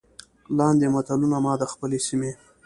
[0.57, 2.31] لاندې متلونه ما د خپلې سيمې